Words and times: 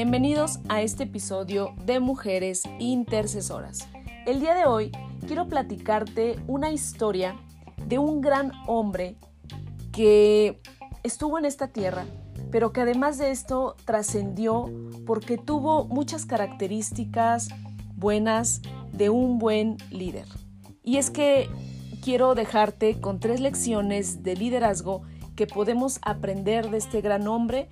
Bienvenidos 0.00 0.60
a 0.68 0.80
este 0.80 1.02
episodio 1.02 1.74
de 1.84 1.98
Mujeres 1.98 2.62
Intercesoras. 2.78 3.88
El 4.26 4.38
día 4.38 4.54
de 4.54 4.64
hoy 4.64 4.92
quiero 5.26 5.48
platicarte 5.48 6.36
una 6.46 6.70
historia 6.70 7.34
de 7.84 7.98
un 7.98 8.20
gran 8.20 8.52
hombre 8.68 9.16
que 9.90 10.60
estuvo 11.02 11.36
en 11.36 11.46
esta 11.46 11.72
tierra, 11.72 12.04
pero 12.52 12.72
que 12.72 12.82
además 12.82 13.18
de 13.18 13.32
esto 13.32 13.74
trascendió 13.86 14.70
porque 15.04 15.36
tuvo 15.36 15.84
muchas 15.86 16.26
características 16.26 17.48
buenas 17.96 18.62
de 18.92 19.10
un 19.10 19.40
buen 19.40 19.78
líder. 19.90 20.28
Y 20.84 20.98
es 20.98 21.10
que 21.10 21.50
quiero 22.04 22.36
dejarte 22.36 23.00
con 23.00 23.18
tres 23.18 23.40
lecciones 23.40 24.22
de 24.22 24.36
liderazgo 24.36 25.02
que 25.34 25.48
podemos 25.48 25.98
aprender 26.02 26.70
de 26.70 26.78
este 26.78 27.00
gran 27.00 27.26
hombre 27.26 27.68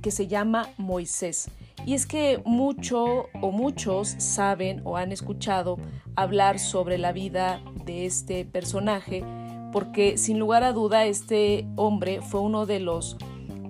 que 0.00 0.10
se 0.10 0.28
llama 0.28 0.70
Moisés. 0.78 1.50
Y 1.88 1.94
es 1.94 2.04
que 2.04 2.42
mucho 2.44 3.30
o 3.40 3.50
muchos 3.50 4.08
saben 4.18 4.82
o 4.84 4.98
han 4.98 5.10
escuchado 5.10 5.78
hablar 6.16 6.58
sobre 6.58 6.98
la 6.98 7.12
vida 7.12 7.62
de 7.86 8.04
este 8.04 8.44
personaje, 8.44 9.24
porque 9.72 10.18
sin 10.18 10.38
lugar 10.38 10.64
a 10.64 10.74
duda 10.74 11.06
este 11.06 11.66
hombre 11.76 12.20
fue 12.20 12.42
uno 12.42 12.66
de 12.66 12.80
los 12.80 13.16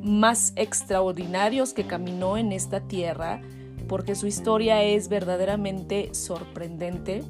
más 0.03 0.53
extraordinarios 0.57 1.73
que 1.73 1.87
caminó 1.87 2.37
en 2.37 2.51
esta 2.51 2.81
tierra, 2.81 3.41
porque 3.87 4.17
su 4.17 4.27
historia 4.27 4.83
es 4.83 5.09
verdaderamente 5.09 6.13
sorprendente. 6.13 7.23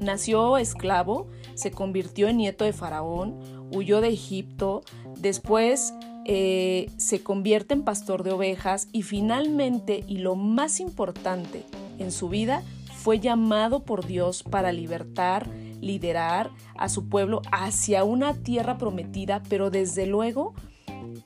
Nació 0.00 0.56
esclavo, 0.56 1.26
se 1.56 1.72
convirtió 1.72 2.28
en 2.28 2.38
nieto 2.38 2.64
de 2.64 2.72
Faraón, 2.72 3.38
huyó 3.70 4.00
de 4.00 4.08
Egipto, 4.08 4.80
después 5.18 5.92
eh, 6.26 6.90
se 6.96 7.22
convierte 7.22 7.74
en 7.74 7.82
pastor 7.82 8.22
de 8.22 8.32
ovejas 8.32 8.88
y 8.92 9.02
finalmente, 9.02 10.04
y 10.06 10.18
lo 10.18 10.36
más 10.36 10.80
importante 10.80 11.64
en 11.98 12.10
su 12.12 12.28
vida, 12.28 12.62
fue 13.04 13.20
llamado 13.20 13.84
por 13.84 14.06
Dios 14.06 14.42
para 14.42 14.72
libertar, 14.72 15.48
liderar 15.80 16.50
a 16.76 16.88
su 16.88 17.08
pueblo 17.08 17.42
hacia 17.52 18.02
una 18.02 18.32
tierra 18.32 18.78
prometida, 18.78 19.42
pero 19.50 19.70
desde 19.70 20.06
luego 20.06 20.54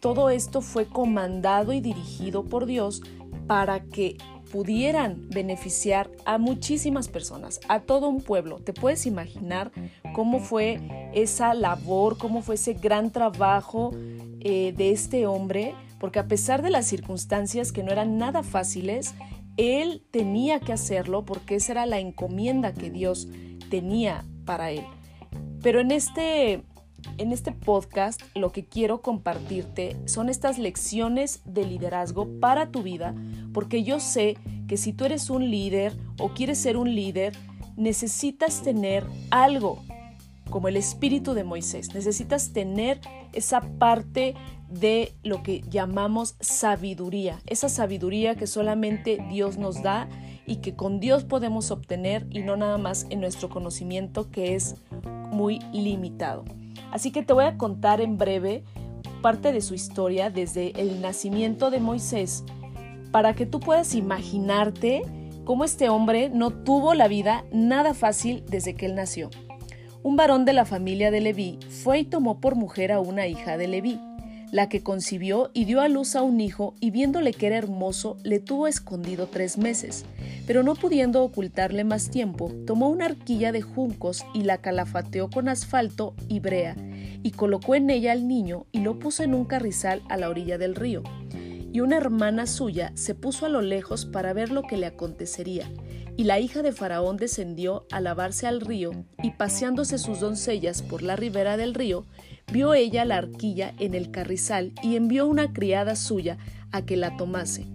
todo 0.00 0.30
esto 0.30 0.60
fue 0.60 0.86
comandado 0.86 1.72
y 1.72 1.80
dirigido 1.80 2.44
por 2.44 2.66
Dios 2.66 3.02
para 3.46 3.84
que 3.84 4.16
pudieran 4.50 5.28
beneficiar 5.28 6.10
a 6.24 6.38
muchísimas 6.38 7.08
personas, 7.08 7.60
a 7.69 7.80
todo 7.80 8.08
un 8.08 8.20
pueblo. 8.20 8.58
¿Te 8.58 8.72
puedes 8.72 9.06
imaginar 9.06 9.70
cómo 10.14 10.41
fue 10.41 11.10
esa 11.14 11.54
labor, 11.54 12.19
cómo 12.19 12.42
fue 12.42 12.56
ese 12.56 12.74
gran 12.74 13.10
trabajo 13.10 13.92
eh, 14.41 14.72
de 14.77 14.91
este 14.91 15.27
hombre, 15.27 15.75
porque 15.98 16.19
a 16.19 16.28
pesar 16.28 16.62
de 16.62 16.70
las 16.70 16.86
circunstancias 16.86 17.72
que 17.72 17.83
no 17.83 17.91
eran 17.91 18.19
nada 18.19 18.42
fáciles, 18.42 19.14
él 19.56 20.05
tenía 20.12 20.61
que 20.61 20.72
hacerlo 20.72 21.25
porque 21.25 21.56
esa 21.56 21.72
era 21.72 21.86
la 21.86 21.98
encomienda 21.98 22.72
que 22.72 22.91
Dios 22.91 23.28
tenía 23.69 24.25
para 24.44 24.70
él. 24.70 24.84
Pero 25.62 25.81
en 25.81 25.91
este, 25.91 26.62
en 27.19 27.33
este 27.33 27.53
podcast 27.53 28.22
lo 28.34 28.53
que 28.53 28.64
quiero 28.64 29.03
compartirte 29.03 29.97
son 30.06 30.28
estas 30.28 30.59
lecciones 30.59 31.42
de 31.44 31.66
liderazgo 31.66 32.28
para 32.41 32.70
tu 32.70 32.83
vida, 32.83 33.14
porque 33.53 33.83
yo 33.83 33.98
sé 33.98 34.36
que 34.69 34.77
si 34.77 34.92
tú 34.92 35.05
eres 35.05 35.28
un 35.31 35.50
líder 35.50 35.97
o 36.20 36.28
quieres 36.28 36.59
ser 36.59 36.77
un 36.77 36.94
líder, 36.94 37.33
necesitas 37.77 38.62
tener 38.62 39.05
algo 39.31 39.83
como 40.48 40.68
el 40.68 40.77
espíritu 40.77 41.34
de 41.34 41.44
Moisés. 41.44 41.94
Necesitas 41.94 42.52
tener 42.52 43.00
esa 43.32 43.60
parte 43.60 44.34
de 44.68 45.14
lo 45.22 45.42
que 45.42 45.62
llamamos 45.68 46.36
sabiduría, 46.41 47.41
esa 47.46 47.68
sabiduría 47.68 48.34
que 48.34 48.46
solamente 48.46 49.19
Dios 49.30 49.56
nos 49.56 49.82
da 49.82 50.08
y 50.46 50.56
que 50.56 50.75
con 50.75 51.00
Dios 51.00 51.25
podemos 51.25 51.70
obtener 51.70 52.26
y 52.31 52.41
no 52.41 52.56
nada 52.56 52.78
más 52.78 53.06
en 53.10 53.20
nuestro 53.20 53.48
conocimiento 53.48 54.31
que 54.31 54.54
es 54.54 54.76
muy 55.31 55.60
limitado. 55.72 56.44
Así 56.91 57.10
que 57.10 57.22
te 57.22 57.32
voy 57.32 57.44
a 57.44 57.56
contar 57.56 58.00
en 58.00 58.19
breve 58.19 58.65
parte 59.22 59.53
de 59.53 59.60
su 59.60 59.75
historia 59.75 60.30
desde 60.30 60.72
el 60.80 61.00
nacimiento 61.00 61.70
de 61.70 61.80
Moisés 61.80 62.44
para 63.10 63.34
que 63.34 63.47
tú 63.47 63.60
puedas 63.60 63.94
imaginarte 63.94 65.03
cómo 65.44 65.65
este 65.65 65.88
hombre 65.88 66.28
no 66.28 66.50
tuvo 66.50 66.94
la 66.94 67.09
vida 67.09 67.44
nada 67.53 67.94
fácil 67.94 68.44
desde 68.48 68.75
que 68.75 68.86
él 68.86 68.94
nació 68.94 69.30
un 70.08 70.16
varón 70.16 70.46
de 70.46 70.54
la 70.54 70.64
familia 70.64 71.10
de 71.10 71.20
Leví 71.20 71.58
fue 71.69 71.98
y 71.98 72.04
tomó 72.04 72.41
por 72.41 72.54
mujer 72.54 72.92
a 72.92 72.98
una 72.98 73.26
hija 73.26 73.58
de 73.58 73.69
Leví, 73.69 74.00
la 74.50 74.70
que 74.70 74.82
concibió 74.82 75.50
y 75.52 75.66
dio 75.66 75.82
a 75.82 75.88
luz 75.88 76.16
a 76.16 76.22
un 76.22 76.41
hijo 76.41 76.74
y 76.80 76.91
viéndole 76.91 77.34
que 77.34 77.48
era 77.48 77.58
hermoso, 77.58 78.16
le 78.22 78.41
tuvo 78.41 78.66
escondido 78.68 79.26
tres 79.26 79.58
meses. 79.58 80.06
Pero 80.47 80.62
no 80.62 80.76
pudiendo 80.76 81.22
ocultarle 81.22 81.84
más 81.84 82.08
tiempo, 82.08 82.50
tomó 82.66 82.88
una 82.88 83.04
arquilla 83.04 83.52
de 83.52 83.60
juncos 83.60 84.24
y 84.32 84.44
la 84.44 84.62
calafateó 84.62 85.28
con 85.28 85.47
asfalto 85.47 86.14
y 86.26 86.41
brea, 86.41 86.74
y 87.22 87.32
colocó 87.32 87.74
en 87.74 87.91
ella 87.91 88.12
al 88.12 88.26
niño 88.26 88.64
y 88.72 88.78
lo 88.78 88.98
puso 88.98 89.24
en 89.24 89.34
un 89.34 89.44
carrizal 89.44 90.00
a 90.08 90.16
la 90.16 90.30
orilla 90.30 90.56
del 90.56 90.74
río. 90.74 91.02
Y 91.70 91.80
una 91.80 91.98
hermana 91.98 92.47
suya 92.47 92.92
se 92.94 93.14
puso 93.14 93.44
a 93.44 93.50
lo 93.50 93.60
lejos 93.60 94.06
para 94.06 94.32
ver 94.32 94.52
lo 94.52 94.62
que 94.62 94.78
le 94.78 94.86
acontecería, 94.86 95.70
y 96.18 96.24
la 96.24 96.40
hija 96.40 96.62
de 96.62 96.72
Faraón 96.72 97.16
descendió 97.16 97.86
a 97.92 98.00
lavarse 98.00 98.48
al 98.48 98.60
río, 98.60 98.90
y 99.22 99.30
paseándose 99.30 99.98
sus 99.98 100.18
doncellas 100.18 100.82
por 100.82 101.00
la 101.00 101.14
ribera 101.14 101.56
del 101.56 101.74
río, 101.74 102.06
vio 102.52 102.74
ella 102.74 103.04
la 103.04 103.18
arquilla 103.18 103.72
en 103.78 103.94
el 103.94 104.10
carrizal 104.10 104.72
y 104.82 104.96
envió 104.96 105.28
una 105.28 105.52
criada 105.52 105.94
suya 105.94 106.36
a 106.72 106.82
que 106.84 106.96
la 106.96 107.16
tomase. 107.16 107.66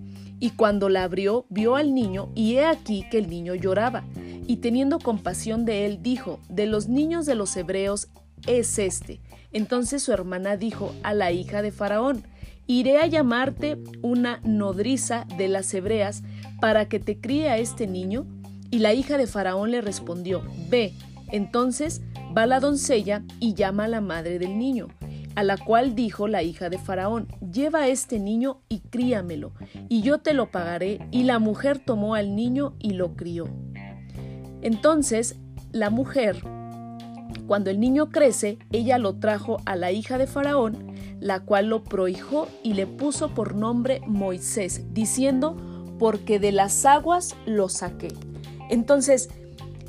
Y 0.41 0.49
cuando 0.49 0.89
la 0.89 1.05
abrió, 1.05 1.45
vio 1.47 1.77
al 1.77 1.95
niño, 1.95 2.33
y 2.35 2.55
he 2.55 2.65
aquí 2.65 3.05
que 3.09 3.17
el 3.17 3.29
niño 3.29 3.55
lloraba. 3.55 4.03
Y 4.45 4.57
teniendo 4.57 4.99
compasión 4.99 5.63
de 5.63 5.85
él, 5.85 6.03
dijo, 6.03 6.41
De 6.49 6.65
los 6.65 6.89
niños 6.89 7.25
de 7.25 7.35
los 7.35 7.55
hebreos 7.55 8.09
es 8.45 8.77
este. 8.77 9.21
Entonces 9.53 10.03
su 10.03 10.11
hermana 10.11 10.57
dijo 10.57 10.93
a 11.03 11.13
la 11.13 11.31
hija 11.31 11.61
de 11.61 11.71
Faraón, 11.71 12.25
Iré 12.67 12.97
a 12.97 13.07
llamarte 13.07 13.77
una 14.01 14.39
nodriza 14.43 15.25
de 15.37 15.47
las 15.47 15.73
hebreas 15.73 16.23
para 16.61 16.87
que 16.87 16.99
te 16.99 17.19
críe 17.19 17.49
a 17.49 17.57
este 17.57 17.87
niño? 17.87 18.25
Y 18.71 18.79
la 18.79 18.93
hija 18.93 19.17
de 19.17 19.27
Faraón 19.27 19.71
le 19.71 19.81
respondió, 19.81 20.43
Ve. 20.69 20.93
Entonces 21.31 22.01
va 22.35 22.45
la 22.45 22.59
doncella 22.59 23.23
y 23.39 23.53
llama 23.53 23.85
a 23.85 23.87
la 23.87 24.01
madre 24.01 24.39
del 24.39 24.57
niño, 24.57 24.87
a 25.35 25.43
la 25.43 25.57
cual 25.57 25.95
dijo 25.95 26.27
la 26.27 26.43
hija 26.43 26.69
de 26.69 26.77
Faraón, 26.77 27.27
Lleva 27.51 27.79
a 27.79 27.87
este 27.87 28.19
niño 28.19 28.61
y 28.69 28.79
críamelo, 28.79 29.53
y 29.89 30.01
yo 30.01 30.19
te 30.19 30.33
lo 30.33 30.49
pagaré. 30.49 30.99
Y 31.11 31.23
la 31.23 31.39
mujer 31.39 31.79
tomó 31.79 32.15
al 32.15 32.35
niño 32.35 32.75
y 32.79 32.91
lo 32.91 33.15
crió. 33.15 33.47
Entonces 34.61 35.35
la 35.73 35.89
mujer, 35.89 36.37
cuando 37.53 37.69
el 37.69 37.79
niño 37.79 38.09
crece, 38.09 38.57
ella 38.71 38.97
lo 38.97 39.19
trajo 39.19 39.57
a 39.67 39.75
la 39.75 39.91
hija 39.91 40.17
de 40.17 40.25
Faraón, 40.25 40.95
la 41.19 41.41
cual 41.41 41.67
lo 41.67 41.83
prohijó 41.83 42.47
y 42.63 42.73
le 42.73 42.87
puso 42.87 43.35
por 43.35 43.53
nombre 43.53 44.01
Moisés, 44.07 44.91
diciendo, 44.91 45.55
porque 45.99 46.39
de 46.39 46.51
las 46.51 46.83
aguas 46.83 47.35
lo 47.45 47.69
saqué. 47.69 48.07
Entonces, 48.71 49.29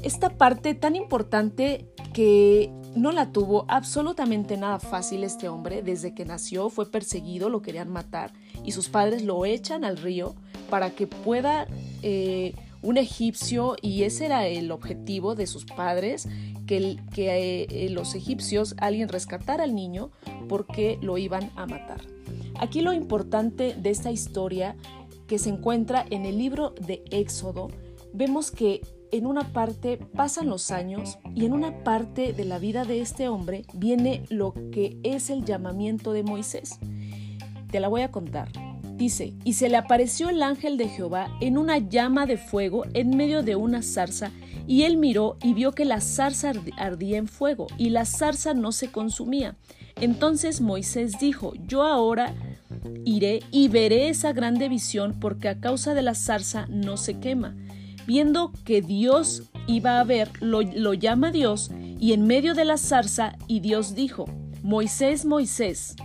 esta 0.03 0.37
parte 0.37 0.75
tan 0.75 0.95
importante 0.95 1.89
que 2.13 2.71
no 2.95 3.13
la 3.13 3.33
tuvo 3.33 3.65
absolutamente 3.69 4.59
nada 4.59 4.79
fácil 4.79 5.25
este 5.25 5.49
hombre, 5.49 5.81
desde 5.81 6.15
que 6.15 6.27
nació 6.27 6.69
fue 6.69 6.91
perseguido, 6.91 7.49
lo 7.49 7.63
querían 7.63 7.89
matar 7.89 8.35
y 8.63 8.73
sus 8.73 8.91
padres 8.91 9.23
lo 9.23 9.47
echan 9.47 9.87
al 9.87 9.97
río 9.97 10.35
para 10.69 10.91
que 10.91 11.07
pueda 11.07 11.67
eh, 12.03 12.53
un 12.84 12.99
egipcio, 12.99 13.77
y 13.81 14.03
ese 14.03 14.27
era 14.27 14.47
el 14.47 14.71
objetivo 14.71 15.34
de 15.34 15.47
sus 15.47 15.65
padres, 15.65 16.28
que, 16.67 16.99
que 17.15 17.67
eh, 17.69 17.89
los 17.91 18.15
egipcios, 18.15 18.75
alguien 18.78 19.09
rescatara 19.09 19.65
al 19.65 19.75
niño 19.75 20.11
porque 20.49 20.98
lo 21.01 21.19
iban 21.19 21.51
a 21.57 21.66
matar. 21.66 22.03
Aquí 22.60 22.83
lo 22.83 22.92
importante 22.92 23.75
de 23.75 23.91
esta 23.91 24.10
historia 24.10 24.77
que 25.27 25.39
se 25.39 25.48
encuentra 25.48 26.04
en 26.10 26.27
el 26.27 26.39
libro 26.39 26.75
de 26.81 27.03
Éxodo, 27.10 27.69
vemos 28.13 28.51
que 28.51 28.83
en 29.10 29.27
una 29.27 29.53
parte 29.53 29.97
pasan 29.97 30.48
los 30.48 30.71
años 30.71 31.19
y 31.34 31.47
en 31.47 31.53
una 31.53 31.84
parte 31.84 32.33
de 32.33 32.45
la 32.45 32.59
vida 32.59 32.84
de 32.84 33.01
este 33.01 33.28
hombre 33.28 33.65
viene 33.72 34.25
lo 34.28 34.53
que 34.72 34.98
es 35.03 35.31
el 35.31 35.45
llamamiento 35.45 36.13
de 36.13 36.22
Moisés. 36.22 36.78
Te 37.71 37.81
la 37.81 37.89
voy 37.89 38.03
a 38.03 38.10
contar. 38.10 38.48
Dice, 38.97 39.35
y 39.45 39.55
se 39.55 39.69
le 39.69 39.77
apareció 39.77 40.29
el 40.29 40.43
ángel 40.43 40.77
de 40.77 40.89
Jehová 40.89 41.29
en 41.41 41.59
una 41.59 41.79
llama 41.79 42.27
de 42.27 42.37
fuego 42.37 42.85
en 42.95 43.17
medio 43.17 43.43
de 43.43 43.57
una 43.57 43.83
zarza, 43.83 44.31
y 44.67 44.83
él 44.83 44.97
miró 44.97 45.37
y 45.43 45.53
vio 45.53 45.73
que 45.73 45.85
la 45.85 46.01
zarza 46.01 46.53
ardía 46.77 47.19
en 47.19 47.29
fuego, 47.29 47.67
y 47.77 47.91
la 47.91 48.05
zarza 48.05 48.55
no 48.55 48.73
se 48.73 48.91
consumía. 48.91 49.57
Entonces 50.01 50.61
Moisés 50.61 51.19
dijo, 51.21 51.53
yo 51.67 51.83
ahora 51.83 52.35
Iré 53.05 53.43
y 53.51 53.69
veré 53.69 54.09
esa 54.09 54.33
grande 54.33 54.69
visión 54.69 55.19
porque 55.21 55.49
a 55.49 55.61
causa 55.61 55.95
de 55.95 56.03
la 56.03 56.15
zarza 56.15 56.67
no 56.69 56.97
se 56.97 57.19
quema. 57.19 57.55
Viendo 58.07 58.53
que 58.65 58.83
Dios 58.83 59.45
iba 59.67 60.01
a 60.01 60.05
ver, 60.05 60.31
lo, 60.41 60.63
lo 60.63 60.95
llama 60.95 61.31
Dios 61.31 61.71
y 61.99 62.13
en 62.13 62.27
medio 62.27 62.55
de 62.55 62.65
la 62.65 62.77
zarza 62.77 63.37
y 63.47 63.61
Dios 63.61 63.95
dijo, 63.95 64.27
Moisés, 64.63 65.25
Moisés. 65.25 65.97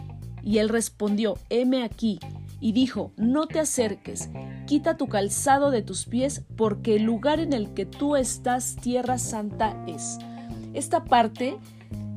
Y 0.44 0.60
él 0.60 0.70
respondió, 0.70 1.38
heme 1.50 1.84
aquí. 1.84 2.20
Y 2.60 2.74
dijo, 2.74 3.14
no 3.16 3.48
te 3.48 3.60
acerques, 3.60 4.30
quita 4.68 4.98
tu 4.98 5.08
calzado 5.08 5.72
de 5.72 5.82
tus 5.82 6.06
pies, 6.06 6.44
porque 6.56 6.96
el 6.96 7.04
lugar 7.04 7.40
en 7.40 7.54
el 7.54 7.74
que 7.74 7.86
tú 7.86 8.16
estás, 8.16 8.76
tierra 8.76 9.18
santa 9.18 9.82
es. 9.88 10.18
Esta 10.74 11.06
parte 11.06 11.58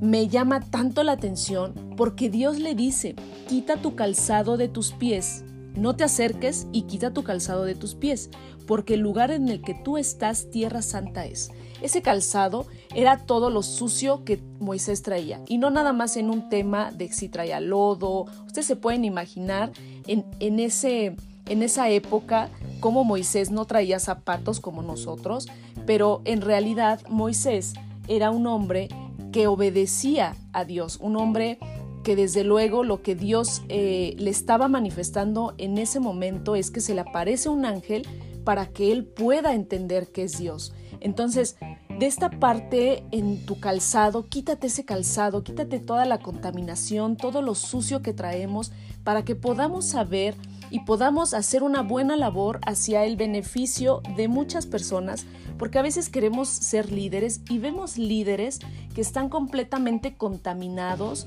me 0.00 0.27
llama 0.29 0.61
tanto 0.61 1.05
la 1.05 1.12
atención 1.12 1.94
porque 1.97 2.29
Dios 2.29 2.59
le 2.59 2.75
dice, 2.75 3.15
quita 3.49 3.77
tu 3.77 3.94
calzado 3.94 4.56
de 4.56 4.69
tus 4.69 4.93
pies, 4.93 5.44
no 5.77 5.97
te 5.97 6.05
acerques 6.05 6.67
y 6.73 6.83
quita 6.83 7.12
tu 7.12 7.23
calzado 7.23 7.65
de 7.65 7.75
tus 7.75 7.95
pies, 7.95 8.31
porque 8.67 8.95
el 8.95 9.00
lugar 9.00 9.31
en 9.31 9.49
el 9.49 9.62
que 9.62 9.75
tú 9.75 9.97
estás, 9.97 10.50
tierra 10.50 10.83
santa 10.83 11.25
es. 11.25 11.50
Ese 11.81 12.03
calzado 12.03 12.67
era 12.95 13.19
todo 13.19 13.50
lo 13.50 13.62
sucio 13.62 14.25
que 14.25 14.43
Moisés 14.61 15.03
traía, 15.03 15.41
y 15.49 15.59
no 15.59 15.71
nada 15.71 15.93
más 15.93 16.17
en 16.17 16.31
un 16.31 16.49
tema 16.49 16.91
de 16.93 17.12
si 17.12 17.29
traía 17.29 17.61
lodo. 17.61 18.27
Ustedes 18.47 18.67
se 18.67 18.77
pueden 18.77 19.05
imaginar 19.05 19.73
en, 20.06 20.25
en, 20.40 20.60
ese, 20.60 21.16
en 21.46 21.62
esa 21.62 21.88
época 21.90 22.50
cómo 22.81 23.04
Moisés 23.04 23.50
no 23.50 23.64
traía 23.64 23.99
zapatos 23.99 24.60
como 24.60 24.82
nosotros, 24.82 25.49
pero 25.87 26.22
en 26.25 26.40
realidad 26.40 27.00
Moisés 27.08 27.75
era 28.08 28.31
un 28.31 28.46
hombre 28.46 28.88
que 29.32 29.46
obedecía 29.46 30.37
a 30.52 30.64
Dios, 30.64 30.99
un 31.00 31.16
hombre 31.16 31.58
que 32.02 32.16
desde 32.16 32.44
luego 32.44 32.82
lo 32.82 33.02
que 33.02 33.14
Dios 33.14 33.62
eh, 33.69 34.14
le 34.19 34.31
estaba 34.31 34.69
manifestando 34.69 35.54
en 35.58 35.78
ese 35.78 36.00
momento 36.00 36.56
es 36.56 36.70
que 36.70 36.81
se 36.81 36.94
le 36.94 37.00
aparece 37.00 37.49
un 37.49 37.64
ángel 37.64 38.06
para 38.44 38.66
que 38.66 38.90
él 38.90 39.04
pueda 39.04 39.54
entender 39.54 40.08
que 40.08 40.25
es 40.25 40.38
Dios. 40.38 40.75
Entonces, 41.02 41.56
de 41.99 42.06
esta 42.06 42.31
parte 42.31 43.02
en 43.10 43.44
tu 43.44 43.58
calzado, 43.58 44.28
quítate 44.28 44.69
ese 44.69 44.84
calzado, 44.84 45.43
quítate 45.43 45.81
toda 45.81 46.04
la 46.04 46.20
contaminación, 46.20 47.16
todo 47.16 47.43
lo 47.43 47.56
sucio 47.56 48.02
que 48.02 48.14
traemos, 48.14 48.72
para 49.02 49.25
que 49.25 49.34
podamos 49.34 49.84
saber 49.84 50.37
y 50.70 50.81
podamos 50.81 51.34
hacer 51.34 51.64
una 51.64 51.82
buena 51.82 52.16
labor 52.16 52.60
hacia 52.64 53.04
el 53.04 53.16
beneficio 53.16 54.00
de 54.16 54.28
muchas 54.28 54.66
personas, 54.66 55.26
porque 55.58 55.81
a 55.81 55.82
veces 55.82 56.08
queremos 56.08 56.49
ser 56.49 56.93
líderes 56.93 57.40
y 57.50 57.58
vemos 57.58 57.99
líderes 57.99 58.60
que 58.94 59.00
están 59.00 59.28
completamente 59.28 60.16
contaminados 60.16 61.26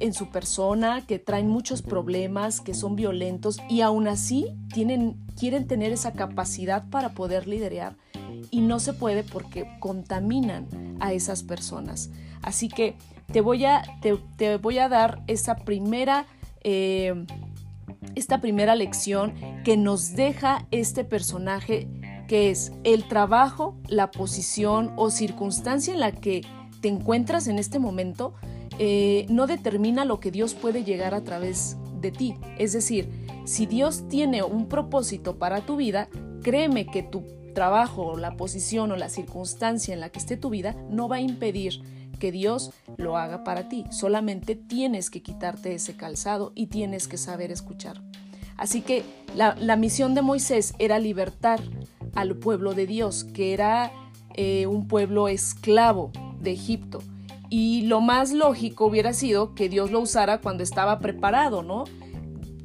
en 0.00 0.14
su 0.14 0.30
persona, 0.30 1.06
que 1.06 1.18
traen 1.18 1.48
muchos 1.48 1.82
problemas, 1.82 2.60
que 2.60 2.74
son 2.74 2.96
violentos 2.96 3.60
y 3.68 3.82
aún 3.82 4.08
así 4.08 4.48
tienen, 4.72 5.20
quieren 5.38 5.66
tener 5.66 5.92
esa 5.92 6.12
capacidad 6.12 6.88
para 6.88 7.14
poder 7.14 7.46
liderar 7.46 7.96
y 8.52 8.60
no 8.60 8.78
se 8.78 8.92
puede 8.92 9.24
porque 9.24 9.66
contaminan 9.80 10.68
a 11.00 11.12
esas 11.14 11.42
personas. 11.42 12.10
Así 12.42 12.68
que 12.68 12.96
te 13.32 13.40
voy 13.40 13.64
a, 13.64 13.82
te, 14.36 14.56
voy 14.58 14.78
a 14.78 14.90
dar 14.90 15.22
esa 15.26 15.56
primera, 15.56 16.26
eh, 16.62 17.24
esta 18.14 18.42
primera 18.42 18.76
lección 18.76 19.32
que 19.64 19.76
nos 19.78 20.12
deja 20.12 20.66
este 20.70 21.02
personaje 21.02 21.88
que 22.28 22.50
es 22.50 22.72
el 22.84 23.08
trabajo, 23.08 23.74
la 23.88 24.10
posición 24.10 24.92
o 24.96 25.10
circunstancia 25.10 25.94
en 25.94 26.00
la 26.00 26.12
que 26.12 26.42
te 26.82 26.88
encuentras 26.88 27.48
en 27.48 27.58
este 27.58 27.78
momento 27.78 28.34
eh, 28.78 29.26
no 29.30 29.46
determina 29.46 30.04
lo 30.04 30.20
que 30.20 30.30
Dios 30.30 30.54
puede 30.54 30.84
llegar 30.84 31.14
a 31.14 31.24
través 31.24 31.78
de 32.02 32.10
ti. 32.10 32.34
Es 32.58 32.74
decir, 32.74 33.08
si 33.46 33.64
Dios 33.64 34.08
tiene 34.08 34.42
un 34.42 34.68
propósito 34.68 35.38
para 35.38 35.62
tu 35.62 35.76
vida, 35.76 36.08
créeme 36.42 36.84
que 36.86 37.02
tu 37.02 37.24
trabajo, 37.52 38.16
la 38.16 38.36
posición 38.36 38.92
o 38.92 38.96
la 38.96 39.08
circunstancia 39.08 39.94
en 39.94 40.00
la 40.00 40.10
que 40.10 40.18
esté 40.18 40.36
tu 40.36 40.50
vida 40.50 40.76
no 40.90 41.08
va 41.08 41.16
a 41.16 41.20
impedir 41.20 41.82
que 42.18 42.30
Dios 42.32 42.70
lo 42.98 43.16
haga 43.16 43.42
para 43.42 43.68
ti. 43.68 43.84
Solamente 43.90 44.54
tienes 44.54 45.10
que 45.10 45.22
quitarte 45.22 45.74
ese 45.74 45.96
calzado 45.96 46.52
y 46.54 46.68
tienes 46.68 47.08
que 47.08 47.16
saber 47.16 47.50
escuchar. 47.50 48.00
Así 48.56 48.80
que 48.80 49.04
la, 49.34 49.76
misión 49.76 50.14
de 50.14 50.22
Moisés 50.22 50.74
era 50.78 50.98
libertar 50.98 51.60
al 52.14 52.36
pueblo 52.36 52.74
de 52.74 52.86
Dios, 52.86 53.24
que 53.24 53.52
era 53.52 53.90
eh, 54.34 54.66
un 54.66 54.86
pueblo 54.86 55.26
esclavo 55.26 56.12
de 56.40 56.52
Egipto. 56.52 57.00
Y 57.50 57.82
lo 57.82 58.00
más 58.00 58.32
lógico 58.32 58.86
hubiera 58.86 59.12
sido 59.14 59.54
que 59.54 59.68
Dios 59.68 59.90
lo 59.90 60.00
usara 60.00 60.40
cuando 60.40 60.62
estaba 60.62 61.00
preparado, 61.00 61.62
¿no? 61.62 61.84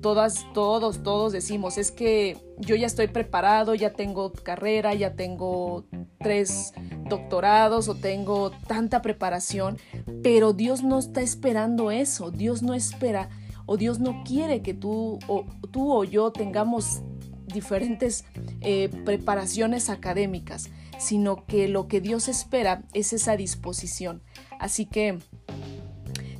Todas, 0.08 0.48
todos, 0.54 1.04
todos 1.04 1.34
decimos, 1.34 1.78
es 1.78 1.92
que 1.92 2.38
yo 2.60 2.78
ya 2.78 2.88
estoy 2.88 3.08
preparado, 3.08 3.76
ya 3.76 3.92
tengo 3.92 4.32
carrera, 4.32 4.94
ya 4.94 5.16
tengo 5.16 5.84
tres 6.18 6.72
doctorados 7.10 7.90
o 7.90 7.96
tengo 7.96 8.52
tanta 8.52 9.02
preparación, 9.02 9.78
pero 10.24 10.54
Dios 10.54 10.82
no 10.82 10.98
está 10.98 11.20
esperando 11.20 11.92
eso, 11.92 12.32
Dios 12.32 12.64
no 12.64 12.74
espera 12.74 13.28
o 13.66 13.76
Dios 13.76 14.00
no 14.00 14.24
quiere 14.24 14.62
que 14.62 14.74
tú 14.74 15.20
o, 15.28 15.46
tú 15.72 15.92
o 15.92 16.06
yo 16.06 16.32
tengamos 16.32 17.02
diferentes 17.46 18.24
eh, 18.62 18.88
preparaciones 19.04 19.90
académicas, 19.90 20.70
sino 21.00 21.46
que 21.46 21.68
lo 21.68 21.90
que 21.90 22.00
Dios 22.00 22.30
espera 22.30 22.84
es 22.94 23.12
esa 23.12 23.36
disposición. 23.36 24.24
Así 24.58 24.86
que, 24.86 25.20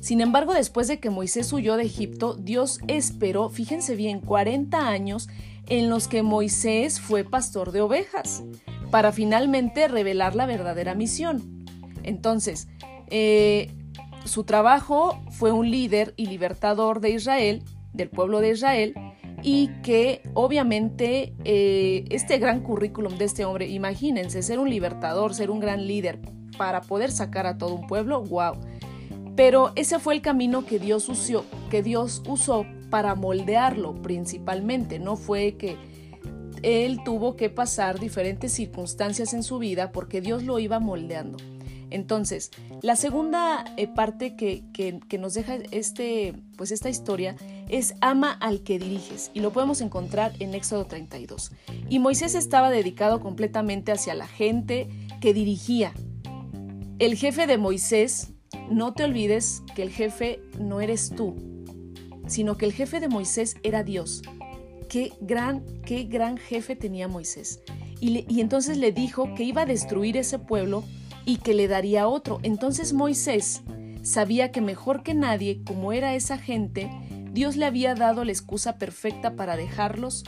sin 0.08 0.22
embargo, 0.22 0.54
después 0.54 0.88
de 0.88 1.00
que 1.00 1.10
Moisés 1.10 1.52
huyó 1.52 1.76
de 1.76 1.82
Egipto, 1.82 2.32
Dios 2.32 2.80
esperó, 2.88 3.50
fíjense 3.50 3.94
bien, 3.94 4.20
40 4.20 4.88
años 4.88 5.28
en 5.66 5.90
los 5.90 6.08
que 6.08 6.22
Moisés 6.22 6.98
fue 6.98 7.24
pastor 7.24 7.72
de 7.72 7.82
ovejas, 7.82 8.42
para 8.90 9.12
finalmente 9.12 9.86
revelar 9.86 10.34
la 10.34 10.46
verdadera 10.46 10.94
misión. 10.94 11.66
Entonces, 12.04 12.68
eh, 13.08 13.70
su 14.24 14.44
trabajo 14.44 15.20
fue 15.30 15.52
un 15.52 15.70
líder 15.70 16.14
y 16.16 16.24
libertador 16.24 17.00
de 17.00 17.10
Israel, 17.10 17.62
del 17.92 18.08
pueblo 18.08 18.40
de 18.40 18.52
Israel, 18.52 18.94
y 19.42 19.68
que 19.82 20.22
obviamente 20.32 21.34
eh, 21.44 22.06
este 22.08 22.38
gran 22.38 22.60
currículum 22.60 23.18
de 23.18 23.26
este 23.26 23.44
hombre, 23.44 23.68
imagínense, 23.68 24.42
ser 24.42 24.58
un 24.58 24.70
libertador, 24.70 25.34
ser 25.34 25.50
un 25.50 25.60
gran 25.60 25.86
líder 25.86 26.18
para 26.56 26.80
poder 26.80 27.12
sacar 27.12 27.46
a 27.46 27.58
todo 27.58 27.74
un 27.74 27.86
pueblo, 27.86 28.22
wow. 28.22 28.54
Pero 29.38 29.70
ese 29.76 30.00
fue 30.00 30.14
el 30.14 30.20
camino 30.20 30.66
que 30.66 30.80
Dios 30.80 31.08
usó, 31.08 31.44
que 31.70 31.80
Dios 31.80 32.24
usó 32.26 32.66
para 32.90 33.14
moldearlo 33.14 33.94
principalmente, 34.02 34.98
no 34.98 35.14
fue 35.14 35.54
que 35.56 35.76
él 36.64 36.98
tuvo 37.04 37.36
que 37.36 37.48
pasar 37.48 38.00
diferentes 38.00 38.50
circunstancias 38.50 39.34
en 39.34 39.44
su 39.44 39.60
vida 39.60 39.92
porque 39.92 40.20
Dios 40.20 40.42
lo 40.42 40.58
iba 40.58 40.80
moldeando. 40.80 41.38
Entonces, 41.90 42.50
la 42.82 42.96
segunda 42.96 43.64
eh, 43.76 43.86
parte 43.86 44.34
que, 44.34 45.00
nos 45.20 45.34
deja 45.34 45.54
este, 45.70 46.34
pues 46.56 46.72
esta 46.72 46.90
historia 46.90 47.36
es 47.68 47.94
ama 48.00 48.32
al 48.32 48.64
que 48.64 48.80
diriges 48.80 49.30
y 49.34 49.38
lo 49.38 49.52
podemos 49.52 49.80
encontrar 49.80 50.32
en 50.40 50.52
Éxodo 50.52 50.86
32. 50.86 51.52
Y 51.88 52.00
Moisés 52.00 52.34
estaba 52.34 52.70
dedicado 52.70 53.20
completamente 53.20 53.92
hacia 53.92 54.16
la 54.16 54.26
gente 54.26 54.88
que 55.20 55.32
dirigía. 55.32 55.92
El 56.98 57.14
jefe 57.14 57.46
de 57.46 57.56
Moisés, 57.56 58.32
no 58.70 58.92
te 58.92 59.04
olvides 59.04 59.62
que 59.74 59.82
el 59.82 59.90
jefe 59.90 60.40
no 60.58 60.80
eres 60.80 61.10
tú, 61.10 61.36
sino 62.26 62.56
que 62.56 62.66
el 62.66 62.72
jefe 62.72 63.00
de 63.00 63.08
Moisés 63.08 63.56
era 63.62 63.82
Dios. 63.82 64.22
Qué 64.88 65.12
gran, 65.20 65.64
qué 65.82 66.04
gran 66.04 66.38
jefe 66.38 66.76
tenía 66.76 67.08
Moisés. 67.08 67.62
Y, 68.00 68.24
y 68.32 68.40
entonces 68.40 68.76
le 68.78 68.92
dijo 68.92 69.34
que 69.34 69.44
iba 69.44 69.62
a 69.62 69.66
destruir 69.66 70.16
ese 70.16 70.38
pueblo 70.38 70.84
y 71.24 71.36
que 71.36 71.54
le 71.54 71.68
daría 71.68 72.08
otro. 72.08 72.38
Entonces 72.42 72.92
Moisés 72.92 73.62
sabía 74.02 74.50
que 74.50 74.60
mejor 74.60 75.02
que 75.02 75.14
nadie, 75.14 75.62
como 75.64 75.92
era 75.92 76.14
esa 76.14 76.38
gente, 76.38 76.90
Dios 77.32 77.56
le 77.56 77.66
había 77.66 77.94
dado 77.94 78.24
la 78.24 78.32
excusa 78.32 78.78
perfecta 78.78 79.36
para 79.36 79.56
dejarlos, 79.56 80.24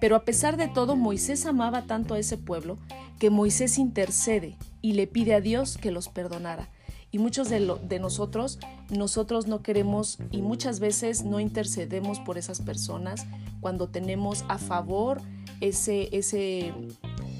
pero 0.00 0.16
a 0.16 0.24
pesar 0.24 0.56
de 0.56 0.68
todo 0.68 0.96
Moisés 0.96 1.46
amaba 1.46 1.86
tanto 1.86 2.14
a 2.14 2.18
ese 2.18 2.38
pueblo 2.38 2.78
que 3.18 3.30
Moisés 3.30 3.78
intercede 3.78 4.56
y 4.82 4.94
le 4.94 5.06
pide 5.06 5.34
a 5.34 5.40
Dios 5.40 5.76
que 5.76 5.90
los 5.90 6.08
perdonara. 6.08 6.70
Y 7.12 7.18
muchos 7.18 7.48
de, 7.48 7.98
nosotros, 7.98 8.58
nosotros 8.88 9.46
no 9.48 9.62
queremos 9.62 10.18
y 10.30 10.42
muchas 10.42 10.78
veces 10.78 11.24
no 11.24 11.40
intercedemos 11.40 12.20
por 12.20 12.38
esas 12.38 12.60
personas 12.60 13.26
cuando 13.60 13.88
tenemos 13.88 14.44
a 14.48 14.58
favor 14.58 15.20
ese, 15.60 16.08
ese, 16.16 16.72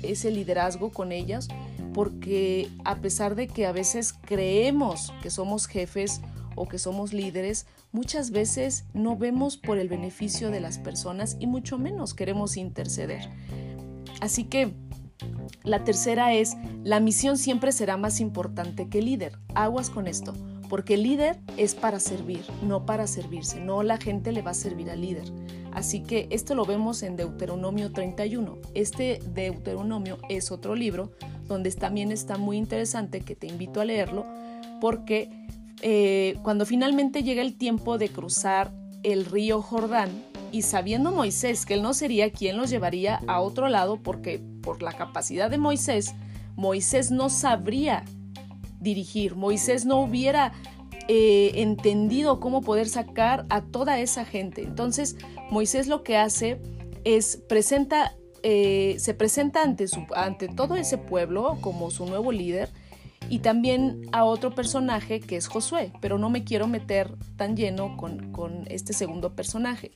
ese 0.02 0.30
liderazgo 0.32 0.90
con 0.90 1.12
ellas, 1.12 1.46
porque 1.94 2.68
a 2.84 2.96
pesar 2.96 3.36
de 3.36 3.46
que 3.46 3.66
a 3.66 3.72
veces 3.72 4.12
creemos 4.12 5.12
que 5.22 5.30
somos 5.30 5.66
jefes 5.66 6.20
o 6.56 6.66
que 6.66 6.78
somos 6.78 7.12
líderes, 7.12 7.66
muchas 7.92 8.32
veces 8.32 8.84
no 8.92 9.16
vemos 9.16 9.56
por 9.56 9.78
el 9.78 9.88
beneficio 9.88 10.50
de 10.50 10.60
las 10.60 10.78
personas 10.78 11.36
y 11.38 11.46
mucho 11.46 11.78
menos 11.78 12.12
queremos 12.12 12.56
interceder. 12.56 13.28
Así 14.20 14.44
que 14.44 14.74
la 15.64 15.84
tercera 15.84 16.32
es, 16.34 16.56
la 16.84 17.00
misión 17.00 17.38
siempre 17.38 17.72
será 17.72 17.96
más 17.96 18.20
importante 18.20 18.88
que 18.88 19.00
el 19.00 19.06
líder. 19.06 19.38
Aguas 19.54 19.90
con 19.90 20.06
esto, 20.06 20.34
porque 20.68 20.94
el 20.94 21.02
líder 21.02 21.38
es 21.56 21.74
para 21.74 22.00
servir, 22.00 22.42
no 22.62 22.86
para 22.86 23.06
servirse, 23.06 23.60
no 23.60 23.82
la 23.82 23.98
gente 23.98 24.32
le 24.32 24.42
va 24.42 24.52
a 24.52 24.54
servir 24.54 24.90
al 24.90 25.00
líder. 25.00 25.24
Así 25.72 26.02
que 26.02 26.26
esto 26.30 26.54
lo 26.54 26.64
vemos 26.64 27.02
en 27.02 27.16
Deuteronomio 27.16 27.92
31. 27.92 28.58
Este 28.74 29.20
Deuteronomio 29.34 30.18
es 30.28 30.50
otro 30.50 30.74
libro 30.74 31.12
donde 31.46 31.70
también 31.72 32.12
está 32.12 32.38
muy 32.38 32.56
interesante 32.56 33.20
que 33.20 33.36
te 33.36 33.46
invito 33.46 33.80
a 33.80 33.84
leerlo 33.84 34.26
porque 34.80 35.28
eh, 35.82 36.36
cuando 36.42 36.66
finalmente 36.66 37.22
llega 37.22 37.42
el 37.42 37.56
tiempo 37.56 37.98
de 37.98 38.08
cruzar 38.08 38.72
el 39.02 39.24
río 39.24 39.62
Jordán, 39.62 40.10
y 40.52 40.62
sabiendo 40.62 41.12
Moisés 41.12 41.64
que 41.64 41.74
él 41.74 41.82
no 41.82 41.94
sería 41.94 42.30
quien 42.30 42.56
los 42.56 42.70
llevaría 42.70 43.20
a 43.26 43.40
otro 43.40 43.68
lado 43.68 43.98
porque 44.02 44.42
por 44.62 44.82
la 44.82 44.92
capacidad 44.92 45.50
de 45.50 45.58
Moisés, 45.58 46.14
Moisés 46.56 47.10
no 47.10 47.30
sabría 47.30 48.04
dirigir, 48.80 49.36
Moisés 49.36 49.84
no 49.84 50.00
hubiera 50.00 50.52
eh, 51.08 51.52
entendido 51.56 52.40
cómo 52.40 52.60
poder 52.60 52.88
sacar 52.88 53.46
a 53.48 53.62
toda 53.62 53.98
esa 54.00 54.24
gente. 54.24 54.62
Entonces 54.62 55.16
Moisés 55.50 55.86
lo 55.88 56.02
que 56.02 56.16
hace 56.16 56.60
es 57.04 57.36
presenta, 57.48 58.14
eh, 58.42 58.96
se 58.98 59.14
presenta 59.14 59.62
ante, 59.62 59.86
ante 60.14 60.48
todo 60.48 60.76
ese 60.76 60.98
pueblo 60.98 61.58
como 61.60 61.90
su 61.90 62.06
nuevo 62.06 62.32
líder 62.32 62.70
y 63.28 63.40
también 63.40 64.02
a 64.12 64.24
otro 64.24 64.54
personaje 64.54 65.20
que 65.20 65.36
es 65.36 65.46
Josué, 65.46 65.92
pero 66.00 66.18
no 66.18 66.30
me 66.30 66.42
quiero 66.42 66.66
meter 66.66 67.14
tan 67.36 67.56
lleno 67.56 67.96
con, 67.96 68.32
con, 68.32 68.64
este 68.66 68.92
segundo 68.92 69.34
personaje. 69.34 69.92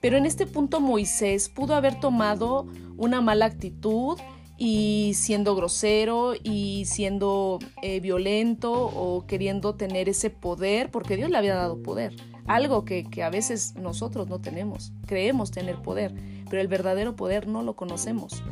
Pero 0.00 0.16
en 0.16 0.26
este 0.26 0.46
punto 0.46 0.80
Moisés 0.80 1.48
pudo 1.48 1.74
haber 1.74 1.98
tomado 1.98 2.66
una 2.96 3.20
mala 3.20 3.46
actitud 3.46 4.18
y 4.56 5.12
siendo 5.14 5.56
grosero 5.56 6.34
y 6.42 6.84
siendo 6.86 7.58
eh, 7.82 8.00
violento 8.00 8.72
o 8.72 9.26
queriendo 9.26 9.74
tener 9.74 10.08
ese 10.08 10.30
poder, 10.30 10.90
porque 10.90 11.16
Dios 11.16 11.30
le 11.30 11.38
había 11.38 11.54
dado 11.54 11.82
poder, 11.82 12.14
algo 12.46 12.84
que, 12.84 13.04
que 13.04 13.22
a 13.22 13.30
veces 13.30 13.74
nosotros 13.76 14.28
no 14.28 14.40
tenemos, 14.40 14.92
creemos 15.06 15.50
tener 15.50 15.76
poder, 15.82 16.14
pero 16.48 16.60
el 16.60 16.68
verdadero 16.68 17.16
poder 17.16 17.48
no 17.48 17.62
lo 17.62 17.74
conocemos. 17.74 18.42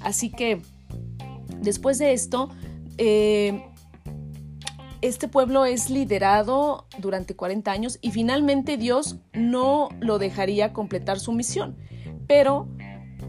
Así 0.00 0.30
que 0.30 0.60
después 1.60 1.98
de 1.98 2.12
esto, 2.12 2.50
eh, 2.98 3.62
este 5.02 5.28
pueblo 5.28 5.64
es 5.64 5.90
liderado 5.90 6.86
durante 6.98 7.36
40 7.36 7.70
años 7.70 7.98
y 8.00 8.10
finalmente 8.10 8.76
Dios 8.76 9.16
no 9.32 9.88
lo 10.00 10.18
dejaría 10.18 10.72
completar 10.72 11.20
su 11.20 11.32
misión. 11.32 11.76
Pero 12.26 12.68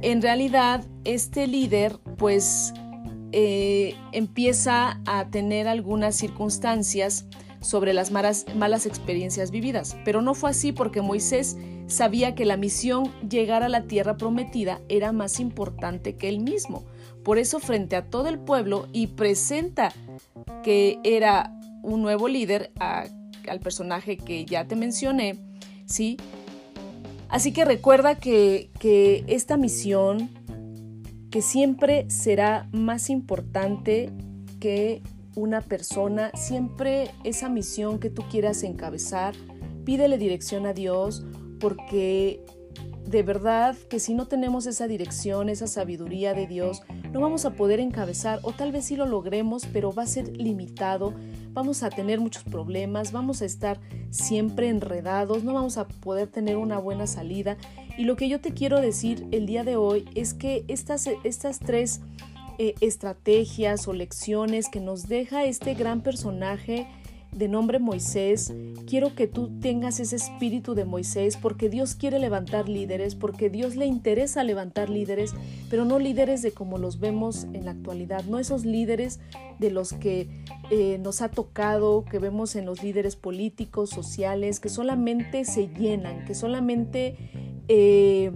en 0.02 0.22
realidad 0.22 0.86
este 1.04 1.48
líder 1.48 2.00
pues 2.18 2.74
eh, 3.32 3.96
empieza 4.12 5.02
a 5.06 5.30
tener 5.30 5.68
algunas 5.68 6.16
circunstancias 6.16 7.26
sobre 7.60 7.94
las 7.94 8.12
malas, 8.12 8.46
malas 8.56 8.86
experiencias 8.86 9.52
vividas. 9.52 9.98
Pero 10.06 10.22
no 10.22 10.34
fue 10.34 10.52
así 10.52 10.72
porque 10.72 11.02
Moisés 11.02 11.58
sabía 11.88 12.36
que 12.36 12.46
la 12.46 12.58
misión 12.58 13.12
llegar 13.28 13.64
a 13.64 13.70
la 13.70 13.84
tierra 13.84 14.18
prometida 14.18 14.82
era 14.90 15.12
más 15.12 15.40
importante 15.40 16.16
que 16.16 16.30
él 16.30 16.40
mismo. 16.40 16.86
Por 17.28 17.40
eso 17.40 17.60
frente 17.60 17.98
a 17.98 18.06
todo 18.06 18.30
el 18.30 18.40
pueblo 18.40 18.88
y 18.94 19.08
presenta 19.08 19.92
que 20.64 20.98
era 21.04 21.52
un 21.84 22.02
nuevo 22.02 22.30
líder 22.30 22.72
al 22.80 23.60
personaje 23.60 24.16
que 24.16 24.46
ya 24.46 24.66
te 24.66 24.78
mencioné, 24.78 25.38
¿sí? 25.86 26.16
Así 27.28 27.52
que 27.52 27.66
recuerda 27.66 28.16
que, 28.16 28.72
que 28.80 29.26
esta 29.28 29.58
misión, 29.58 30.30
que 31.30 31.42
siempre 31.42 32.10
será 32.10 32.70
más 32.72 33.10
importante 33.10 34.10
que 34.62 35.04
una 35.36 35.60
persona, 35.60 36.32
siempre 36.34 37.12
esa 37.26 37.50
misión 37.50 38.00
que 38.00 38.10
tú 38.10 38.22
quieras 38.32 38.64
encabezar, 38.64 39.36
pídele 39.84 40.18
dirección 40.18 40.66
a 40.66 40.72
Dios 40.72 41.26
porque 41.60 42.42
de 43.08 43.24
verdad 43.24 43.76
que 43.90 44.00
si 44.00 44.14
no 44.14 44.28
tenemos 44.28 44.66
esa 44.66 44.88
dirección, 44.88 45.50
esa 45.50 45.68
sabiduría 45.68 46.34
de 46.34 46.46
Dios, 46.46 46.82
no 47.18 47.24
vamos 47.24 47.46
a 47.46 47.54
poder 47.54 47.80
encabezar 47.80 48.40
o 48.44 48.52
tal 48.52 48.72
vez 48.72 48.86
sí 48.86 48.96
lo 48.96 49.08
logremos, 49.08 49.66
pero 49.74 49.92
va 49.92 50.04
a 50.04 50.06
ser 50.06 50.38
limitado, 50.38 51.16
vamos 51.52 51.82
a 51.82 51.90
tener 51.90 52.20
muchos 52.20 52.44
problemas, 52.44 53.12
vamos 53.12 53.42
a 53.42 53.46
estar 53.46 53.80
siempre 54.12 54.70
enredados, 54.70 55.44
no 55.44 55.56
vamos 55.56 55.80
a 55.80 55.88
poder 55.88 56.28
tener 56.28 56.58
una 56.58 56.78
buena 56.78 57.08
salida. 57.08 57.58
Y 57.98 58.04
lo 58.04 58.18
que 58.18 58.30
yo 58.30 58.40
te 58.40 58.52
quiero 58.52 58.82
decir 58.82 59.26
el 59.32 59.48
día 59.48 59.64
de 59.64 59.78
hoy 59.78 60.06
es 60.14 60.36
que 60.36 60.64
estas, 60.68 61.10
estas 61.24 61.58
tres 61.58 62.02
eh, 62.60 62.76
estrategias 62.82 63.88
o 63.88 63.94
lecciones 63.94 64.70
que 64.70 64.80
nos 64.80 65.08
deja 65.08 65.44
este 65.44 65.74
gran 65.74 66.02
personaje, 66.02 66.86
de 67.32 67.48
nombre 67.48 67.80
Moisés, 67.80 68.54
quiero 68.88 69.14
que 69.16 69.28
tú 69.28 69.60
tengas 69.60 70.00
ese 70.00 70.16
espíritu 70.16 70.74
de 70.76 70.86
Moisés 70.86 71.38
porque 71.38 71.70
Dios 71.70 71.96
quiere 71.96 72.20
levantar 72.20 72.68
líderes, 72.68 73.16
porque 73.16 73.50
Dios 73.50 73.76
le 73.76 73.86
interesa 73.86 74.44
levantar 74.44 74.90
líderes, 74.90 75.34
pero 75.70 75.86
no 75.86 76.00
líderes 76.00 76.42
de 76.42 76.52
como 76.52 76.78
los 76.78 77.00
vemos 77.00 77.46
en 77.54 77.66
la 77.66 77.72
actualidad, 77.72 78.24
no 78.26 78.40
esos 78.40 78.66
líderes 78.66 79.20
de 79.60 79.72
los 79.72 79.94
que 79.94 80.30
eh, 80.72 80.98
nos 81.00 81.22
ha 81.22 81.30
tocado, 81.30 82.06
que 82.06 82.20
vemos 82.20 82.56
en 82.56 82.66
los 82.66 82.82
líderes 82.84 83.16
políticos, 83.16 83.90
sociales, 83.90 84.60
que 84.60 84.70
solamente 84.70 85.46
se 85.46 85.68
llenan, 85.68 86.26
que 86.26 86.36
solamente... 86.36 87.16
Eh, 87.70 88.32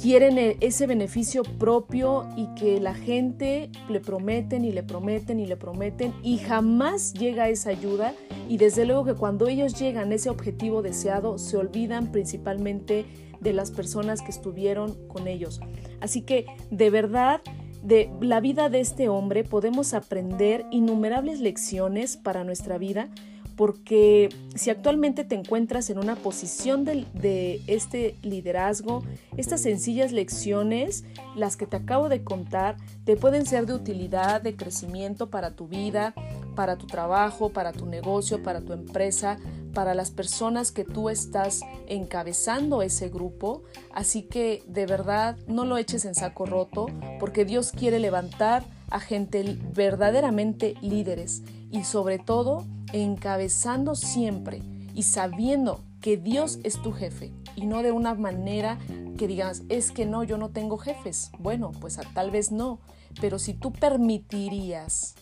quieren 0.00 0.38
e, 0.38 0.56
ese 0.60 0.86
beneficio 0.86 1.42
propio 1.42 2.28
y 2.36 2.46
que 2.54 2.80
la 2.80 2.94
gente 2.94 3.70
le 3.88 4.00
prometen 4.00 4.64
y 4.64 4.72
le 4.72 4.82
prometen 4.82 5.40
y 5.40 5.46
le 5.46 5.56
prometen 5.56 6.14
y 6.22 6.38
jamás 6.38 7.12
llega 7.14 7.48
esa 7.48 7.70
ayuda 7.70 8.14
y 8.48 8.58
desde 8.58 8.84
luego 8.84 9.04
que 9.04 9.14
cuando 9.14 9.48
ellos 9.48 9.78
llegan 9.78 10.12
a 10.12 10.14
ese 10.14 10.30
objetivo 10.30 10.82
deseado 10.82 11.38
se 11.38 11.56
olvidan 11.56 12.12
principalmente 12.12 13.04
de 13.40 13.52
las 13.52 13.70
personas 13.70 14.22
que 14.22 14.30
estuvieron 14.30 14.94
con 15.08 15.28
ellos. 15.28 15.60
Así 16.00 16.22
que 16.22 16.46
de 16.70 16.90
verdad 16.90 17.40
de 17.82 18.10
la 18.20 18.40
vida 18.40 18.68
de 18.68 18.80
este 18.80 19.08
hombre 19.08 19.44
podemos 19.44 19.94
aprender 19.94 20.64
innumerables 20.70 21.40
lecciones 21.40 22.16
para 22.16 22.44
nuestra 22.44 22.78
vida 22.78 23.10
porque 23.56 24.28
si 24.54 24.68
actualmente 24.68 25.24
te 25.24 25.34
encuentras 25.34 25.88
en 25.88 25.98
una 25.98 26.14
posición 26.14 26.84
de, 26.84 27.62
este 27.66 28.16
liderazgo, 28.22 29.02
estas 29.36 29.62
sencillas 29.62 30.12
lecciones, 30.12 31.04
las 31.34 31.56
que 31.56 31.66
te 31.66 31.76
acabo 31.76 32.10
de 32.10 32.22
contar, 32.22 32.76
te 33.04 33.16
pueden 33.16 33.46
ser 33.46 33.66
de 33.66 33.72
utilidad, 33.72 34.42
de 34.42 34.56
crecimiento 34.56 35.30
para 35.30 35.52
tu 35.52 35.68
vida, 35.68 36.14
para 36.54 36.76
tu 36.76 36.86
trabajo, 36.86 37.48
para 37.50 37.72
tu 37.72 37.86
negocio, 37.86 38.42
para 38.42 38.60
tu 38.60 38.74
empresa, 38.74 39.38
para 39.72 39.94
las 39.94 40.10
personas 40.10 40.70
que 40.70 40.84
tú 40.84 41.08
estás 41.08 41.60
encabezando 41.86 42.82
ese 42.82 43.08
grupo. 43.08 43.62
Así 43.92 44.22
que 44.22 44.62
de 44.66 44.84
verdad 44.84 45.36
no 45.46 45.64
lo 45.64 45.78
eches 45.78 46.04
en 46.04 46.14
saco 46.14 46.44
roto, 46.44 46.86
porque 47.18 47.46
Dios 47.46 47.72
quiere 47.72 48.00
levantar 48.00 48.64
a 48.90 49.00
gente 49.00 49.58
verdaderamente 49.74 50.74
líderes 50.80 51.42
y 51.70 51.84
sobre 51.84 52.18
todo 52.18 52.64
encabezando 52.92 53.94
siempre 53.94 54.62
y 54.94 55.02
sabiendo 55.02 55.82
que 56.00 56.16
Dios 56.16 56.58
es 56.62 56.80
tu 56.80 56.92
jefe 56.92 57.32
y 57.56 57.66
no 57.66 57.82
de 57.82 57.92
una 57.92 58.14
manera 58.14 58.78
que 59.16 59.26
digas, 59.26 59.62
es 59.68 59.90
que 59.90 60.06
no, 60.06 60.22
yo 60.22 60.38
no 60.38 60.50
tengo 60.50 60.78
jefes. 60.78 61.30
Bueno, 61.38 61.72
pues 61.72 61.98
tal 62.14 62.30
vez 62.30 62.52
no, 62.52 62.80
pero 63.20 63.38
si 63.38 63.54
tú 63.54 63.72
permitirías 63.72 65.14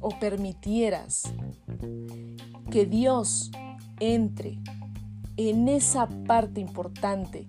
o 0.00 0.10
permitieras 0.18 1.32
que 2.70 2.86
Dios 2.86 3.50
entre 4.00 4.58
en 5.36 5.68
esa 5.68 6.08
parte 6.26 6.60
importante 6.60 7.48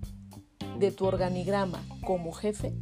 de 0.79 0.91
tu 0.91 1.05
organigrama 1.05 1.81
como 2.05 2.31
jefe, 2.31 2.73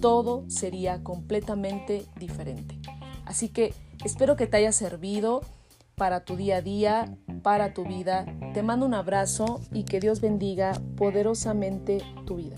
todo 0.00 0.44
sería 0.48 1.02
completamente 1.02 2.06
diferente. 2.18 2.78
Así 3.24 3.48
que 3.48 3.74
espero 4.04 4.36
que 4.36 4.46
te 4.46 4.56
haya 4.58 4.72
servido 4.72 5.40
para 5.94 6.24
tu 6.24 6.36
día 6.36 6.56
a 6.56 6.62
día, 6.62 7.16
para 7.42 7.74
tu 7.74 7.84
vida. 7.84 8.24
Te 8.54 8.62
mando 8.62 8.86
un 8.86 8.94
abrazo 8.94 9.60
y 9.72 9.84
que 9.84 10.00
Dios 10.00 10.20
bendiga 10.20 10.72
poderosamente 10.96 12.02
tu 12.26 12.36
vida. 12.36 12.56